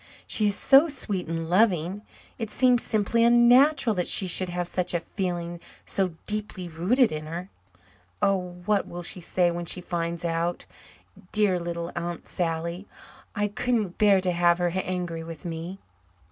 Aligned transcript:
She 0.25 0.47
is 0.47 0.55
so 0.55 0.87
sweet 0.87 1.27
and 1.27 1.47
loving, 1.47 2.01
it 2.39 2.49
seems 2.49 2.81
simply 2.81 3.23
unnatural 3.23 3.93
that 3.97 4.07
she 4.07 4.25
should 4.25 4.49
have 4.49 4.67
such 4.67 4.95
a 4.95 4.99
feeling 4.99 5.59
so 5.85 6.15
deeply 6.25 6.67
rooted 6.67 7.11
in 7.11 7.27
her. 7.27 7.51
Oh, 8.19 8.63
what 8.65 8.87
will 8.87 9.03
she 9.03 9.21
say 9.21 9.51
when 9.51 9.67
she 9.67 9.79
finds 9.79 10.25
out 10.25 10.65
dear 11.31 11.59
little 11.59 11.91
Aunt 11.95 12.27
Sally? 12.27 12.87
I 13.35 13.47
couldn't 13.47 13.99
bear 13.99 14.19
to 14.21 14.31
have 14.31 14.57
her 14.57 14.69
angry 14.69 15.23
with 15.23 15.45
me." 15.45 15.77